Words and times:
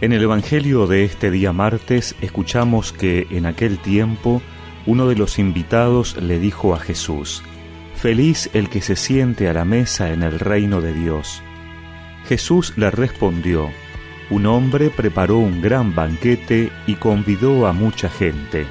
En 0.00 0.12
el 0.12 0.22
Evangelio 0.22 0.86
de 0.86 1.02
este 1.02 1.28
día 1.28 1.52
martes 1.52 2.14
escuchamos 2.20 2.92
que 2.92 3.26
en 3.30 3.46
aquel 3.46 3.78
tiempo 3.78 4.40
uno 4.86 5.08
de 5.08 5.16
los 5.16 5.40
invitados 5.40 6.16
le 6.22 6.38
dijo 6.38 6.72
a 6.72 6.78
Jesús, 6.78 7.42
Feliz 7.96 8.48
el 8.52 8.68
que 8.68 8.80
se 8.80 8.94
siente 8.94 9.48
a 9.48 9.52
la 9.52 9.64
mesa 9.64 10.12
en 10.12 10.22
el 10.22 10.38
reino 10.38 10.80
de 10.80 10.94
Dios. 10.94 11.42
Jesús 12.28 12.74
le 12.76 12.92
respondió, 12.92 13.70
Un 14.30 14.46
hombre 14.46 14.90
preparó 14.90 15.38
un 15.38 15.60
gran 15.60 15.96
banquete 15.96 16.70
y 16.86 16.94
convidó 16.94 17.66
a 17.66 17.72
mucha 17.72 18.08
gente. 18.08 18.68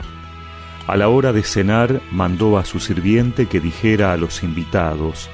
A 0.87 0.95
la 0.95 1.09
hora 1.09 1.33
de 1.33 1.43
cenar 1.43 2.01
mandó 2.09 2.57
a 2.57 2.63
su 2.63 2.79
sirviente 2.79 3.47
que 3.47 3.59
dijera 3.59 4.13
a 4.13 4.17
los 4.17 4.43
invitados, 4.43 5.29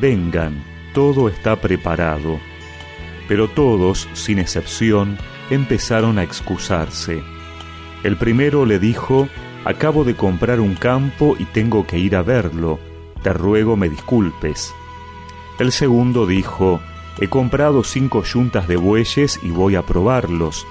Vengan, 0.00 0.64
todo 0.92 1.28
está 1.28 1.54
preparado 1.54 2.40
pero 3.30 3.46
todos, 3.46 4.08
sin 4.12 4.40
excepción, 4.40 5.16
empezaron 5.50 6.18
a 6.18 6.24
excusarse. 6.24 7.22
El 8.02 8.16
primero 8.16 8.66
le 8.66 8.80
dijo, 8.80 9.28
Acabo 9.64 10.02
de 10.02 10.16
comprar 10.16 10.58
un 10.58 10.74
campo 10.74 11.36
y 11.38 11.44
tengo 11.44 11.86
que 11.86 11.96
ir 11.96 12.16
a 12.16 12.22
verlo, 12.22 12.80
te 13.22 13.32
ruego 13.32 13.76
me 13.76 13.88
disculpes. 13.88 14.74
El 15.60 15.70
segundo 15.70 16.26
dijo, 16.26 16.80
He 17.20 17.28
comprado 17.28 17.84
cinco 17.84 18.24
yuntas 18.24 18.66
de 18.66 18.76
bueyes 18.76 19.38
y 19.44 19.50
voy 19.50 19.76
a 19.76 19.82
probarlos, 19.82 20.66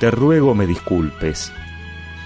te 0.00 0.10
ruego 0.10 0.56
me 0.56 0.66
disculpes. 0.66 1.52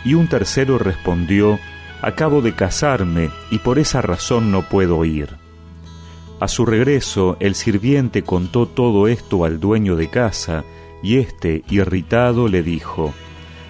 Y 0.03 0.14
un 0.14 0.28
tercero 0.28 0.78
respondió, 0.78 1.59
Acabo 2.01 2.41
de 2.41 2.55
casarme 2.55 3.28
y 3.51 3.59
por 3.59 3.78
esa 3.78 4.01
razón 4.01 4.51
no 4.51 4.62
puedo 4.62 5.05
ir. 5.05 5.44
A 6.41 6.48
su 6.48 6.66
regreso, 6.66 7.37
el 7.41 7.55
sirviente 7.55 8.23
contó 8.23 8.66
todo 8.66 9.09
esto 9.09 9.45
al 9.45 9.61
dueño 9.61 9.97
de 9.97 10.11
casa, 10.11 10.64
y 11.03 11.19
éste, 11.19 11.62
irritado, 11.69 12.48
le 12.48 12.62
dijo, 12.62 13.14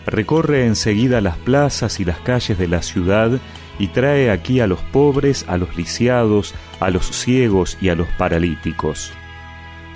Recorre 0.07 0.67
enseguida 0.67 1.21
las 1.21 1.37
plazas 1.39 2.01
y 2.01 2.05
las 2.05 2.19
calles 2.21 2.59
de 2.59 2.69
la 2.69 2.83
ciudad 2.83 3.41
y 3.79 3.89
trae 3.89 4.31
aquí 4.31 4.61
a 4.61 4.67
los 4.67 4.81
pobres, 4.81 5.45
a 5.49 5.57
los 5.57 5.77
lisiados, 5.77 6.55
a 6.81 6.91
los 6.91 7.07
ciegos 7.07 7.79
y 7.81 7.89
a 7.89 7.95
los 7.95 8.09
paralíticos. 8.09 9.13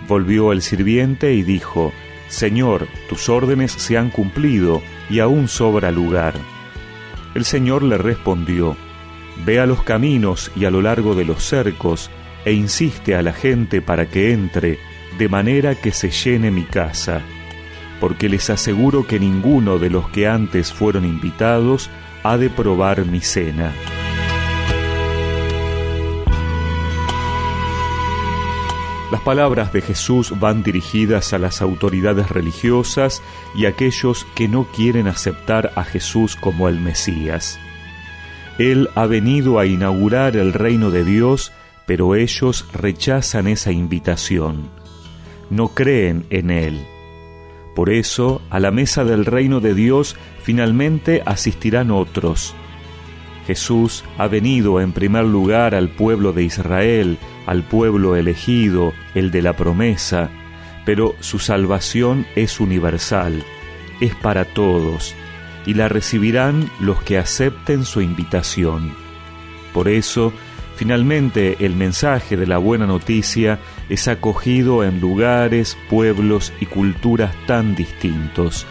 Volvió 0.06 0.52
el 0.52 0.62
sirviente 0.62 1.34
y 1.34 1.42
dijo, 1.42 1.92
Señor, 2.28 2.88
tus 3.08 3.28
órdenes 3.28 3.72
se 3.72 3.96
han 3.96 4.10
cumplido 4.10 4.82
y 5.10 5.20
aún 5.20 5.48
sobra 5.48 5.90
lugar. 5.90 6.34
El 7.34 7.44
Señor 7.44 7.82
le 7.82 7.98
respondió, 7.98 8.76
Ve 9.44 9.60
a 9.60 9.66
los 9.66 9.82
caminos 9.82 10.50
y 10.56 10.64
a 10.64 10.70
lo 10.70 10.82
largo 10.82 11.14
de 11.14 11.24
los 11.24 11.44
cercos, 11.44 12.10
e 12.44 12.52
insiste 12.52 13.14
a 13.14 13.22
la 13.22 13.32
gente 13.32 13.80
para 13.80 14.06
que 14.06 14.32
entre, 14.32 14.78
de 15.18 15.28
manera 15.28 15.74
que 15.74 15.92
se 15.92 16.10
llene 16.10 16.50
mi 16.50 16.64
casa, 16.64 17.22
porque 18.00 18.28
les 18.28 18.50
aseguro 18.50 19.06
que 19.06 19.18
ninguno 19.18 19.78
de 19.78 19.90
los 19.90 20.08
que 20.10 20.28
antes 20.28 20.72
fueron 20.72 21.04
invitados 21.04 21.90
ha 22.22 22.36
de 22.36 22.50
probar 22.50 23.04
mi 23.04 23.20
cena. 23.20 23.72
Las 29.10 29.22
palabras 29.22 29.72
de 29.72 29.80
Jesús 29.80 30.38
van 30.38 30.62
dirigidas 30.62 31.32
a 31.32 31.38
las 31.38 31.62
autoridades 31.62 32.28
religiosas 32.28 33.22
y 33.54 33.64
a 33.64 33.70
aquellos 33.70 34.26
que 34.34 34.48
no 34.48 34.64
quieren 34.64 35.08
aceptar 35.08 35.72
a 35.76 35.84
Jesús 35.84 36.36
como 36.36 36.68
el 36.68 36.78
Mesías. 36.78 37.58
Él 38.58 38.90
ha 38.94 39.06
venido 39.06 39.58
a 39.58 39.64
inaugurar 39.64 40.36
el 40.36 40.52
reino 40.52 40.90
de 40.90 41.04
Dios 41.04 41.52
pero 41.88 42.14
ellos 42.14 42.66
rechazan 42.70 43.48
esa 43.48 43.72
invitación, 43.72 44.68
no 45.48 45.68
creen 45.68 46.26
en 46.28 46.50
Él. 46.50 46.86
Por 47.74 47.88
eso, 47.88 48.42
a 48.50 48.60
la 48.60 48.70
mesa 48.70 49.04
del 49.04 49.24
reino 49.24 49.60
de 49.60 49.72
Dios 49.72 50.14
finalmente 50.42 51.22
asistirán 51.24 51.90
otros. 51.90 52.54
Jesús 53.46 54.04
ha 54.18 54.28
venido 54.28 54.82
en 54.82 54.92
primer 54.92 55.24
lugar 55.24 55.74
al 55.74 55.88
pueblo 55.88 56.34
de 56.34 56.42
Israel, 56.42 57.16
al 57.46 57.62
pueblo 57.62 58.16
elegido, 58.16 58.92
el 59.14 59.30
de 59.30 59.40
la 59.40 59.56
promesa, 59.56 60.28
pero 60.84 61.14
su 61.20 61.38
salvación 61.38 62.26
es 62.36 62.60
universal, 62.60 63.42
es 64.02 64.14
para 64.14 64.44
todos, 64.44 65.14
y 65.64 65.72
la 65.72 65.88
recibirán 65.88 66.70
los 66.80 67.02
que 67.02 67.16
acepten 67.16 67.86
su 67.86 68.02
invitación. 68.02 68.92
Por 69.72 69.88
eso, 69.88 70.34
Finalmente, 70.78 71.56
el 71.66 71.74
mensaje 71.74 72.36
de 72.36 72.46
la 72.46 72.58
buena 72.58 72.86
noticia 72.86 73.58
es 73.88 74.06
acogido 74.06 74.84
en 74.84 75.00
lugares, 75.00 75.76
pueblos 75.90 76.52
y 76.60 76.66
culturas 76.66 77.34
tan 77.48 77.74
distintos, 77.74 78.64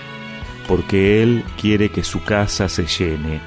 porque 0.69 1.22
Él 1.22 1.44
quiere 1.59 1.90
que 1.90 2.06
su 2.06 2.23
casa 2.23 2.69
se 2.69 2.85
llene. 2.85 3.41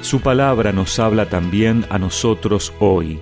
Su 0.00 0.20
palabra 0.20 0.70
nos 0.70 1.00
habla 1.00 1.28
también 1.28 1.84
a 1.90 1.98
nosotros 1.98 2.72
hoy. 2.78 3.18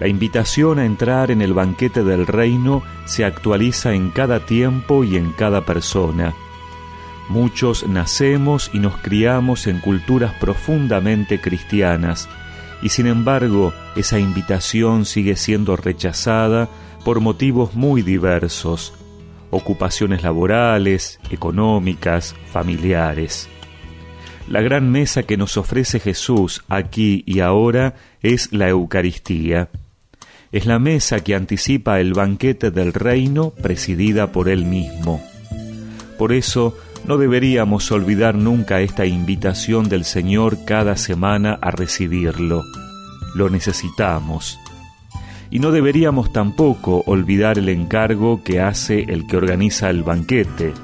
La 0.00 0.08
invitación 0.08 0.80
a 0.80 0.84
entrar 0.84 1.30
en 1.30 1.40
el 1.40 1.54
banquete 1.54 2.02
del 2.02 2.26
reino 2.26 2.82
se 3.04 3.24
actualiza 3.24 3.94
en 3.94 4.10
cada 4.10 4.44
tiempo 4.44 5.04
y 5.04 5.16
en 5.16 5.30
cada 5.30 5.64
persona. 5.64 6.34
Muchos 7.28 7.86
nacemos 7.86 8.72
y 8.72 8.80
nos 8.80 8.96
criamos 8.96 9.68
en 9.68 9.78
culturas 9.78 10.34
profundamente 10.40 11.40
cristianas, 11.40 12.28
y 12.82 12.90
sin 12.90 13.06
embargo 13.06 13.72
esa 13.96 14.18
invitación 14.18 15.04
sigue 15.04 15.36
siendo 15.36 15.76
rechazada 15.76 16.68
por 17.04 17.20
motivos 17.20 17.74
muy 17.74 18.02
diversos, 18.02 18.94
ocupaciones 19.50 20.22
laborales, 20.22 21.20
económicas, 21.30 22.34
familiares. 22.50 23.48
La 24.48 24.62
gran 24.62 24.90
mesa 24.90 25.24
que 25.24 25.36
nos 25.36 25.56
ofrece 25.56 26.00
Jesús 26.00 26.64
aquí 26.68 27.22
y 27.26 27.40
ahora 27.40 27.96
es 28.22 28.52
la 28.52 28.68
Eucaristía. 28.68 29.68
Es 30.52 30.64
la 30.64 30.78
mesa 30.78 31.22
que 31.22 31.34
anticipa 31.34 32.00
el 32.00 32.14
banquete 32.14 32.70
del 32.70 32.94
reino 32.94 33.50
presidida 33.50 34.32
por 34.32 34.48
Él 34.48 34.64
mismo. 34.64 35.22
Por 36.16 36.32
eso, 36.32 36.76
no 37.08 37.16
deberíamos 37.16 37.90
olvidar 37.90 38.34
nunca 38.34 38.82
esta 38.82 39.06
invitación 39.06 39.88
del 39.88 40.04
Señor 40.04 40.66
cada 40.66 40.94
semana 40.98 41.58
a 41.62 41.70
recibirlo. 41.70 42.64
Lo 43.34 43.48
necesitamos. 43.48 44.58
Y 45.50 45.58
no 45.58 45.70
deberíamos 45.70 46.34
tampoco 46.34 47.02
olvidar 47.06 47.56
el 47.56 47.70
encargo 47.70 48.44
que 48.44 48.60
hace 48.60 49.04
el 49.08 49.26
que 49.26 49.38
organiza 49.38 49.88
el 49.88 50.02
banquete. 50.02 50.74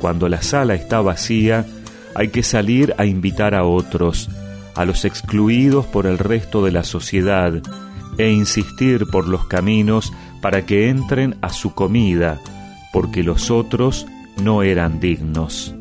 Cuando 0.00 0.28
la 0.28 0.42
sala 0.42 0.74
está 0.74 1.00
vacía, 1.00 1.64
hay 2.16 2.30
que 2.30 2.42
salir 2.42 2.92
a 2.98 3.04
invitar 3.06 3.54
a 3.54 3.62
otros, 3.62 4.30
a 4.74 4.84
los 4.84 5.04
excluidos 5.04 5.86
por 5.86 6.06
el 6.06 6.18
resto 6.18 6.64
de 6.64 6.72
la 6.72 6.82
sociedad, 6.82 7.52
e 8.18 8.32
insistir 8.32 9.06
por 9.06 9.28
los 9.28 9.46
caminos 9.46 10.12
para 10.40 10.66
que 10.66 10.88
entren 10.88 11.36
a 11.40 11.50
su 11.50 11.72
comida, 11.72 12.40
porque 12.92 13.22
los 13.22 13.52
otros 13.52 14.08
no 14.42 14.62
eran 14.62 15.00
dignos. 15.00 15.74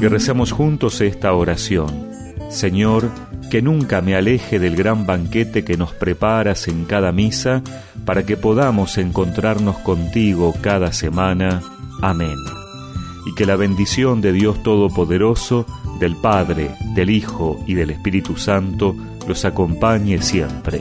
Y 0.00 0.06
recemos 0.08 0.50
juntos 0.50 1.00
esta 1.02 1.34
oración. 1.34 2.08
Señor, 2.48 3.10
que 3.50 3.60
nunca 3.60 4.00
me 4.00 4.14
aleje 4.16 4.58
del 4.58 4.74
gran 4.74 5.04
banquete 5.06 5.62
que 5.62 5.76
nos 5.76 5.92
preparas 5.92 6.68
en 6.68 6.84
cada 6.84 7.12
misa, 7.12 7.62
para 8.06 8.24
que 8.24 8.36
podamos 8.36 8.96
encontrarnos 8.96 9.76
contigo 9.78 10.54
cada 10.62 10.92
semana. 10.92 11.60
Amén. 12.00 12.36
Y 13.26 13.34
que 13.34 13.44
la 13.44 13.56
bendición 13.56 14.22
de 14.22 14.32
Dios 14.32 14.62
Todopoderoso, 14.62 15.66
del 15.98 16.16
Padre, 16.16 16.70
del 16.94 17.10
Hijo 17.10 17.62
y 17.66 17.74
del 17.74 17.90
Espíritu 17.90 18.36
Santo 18.36 18.96
los 19.28 19.44
acompañe 19.44 20.22
siempre. 20.22 20.80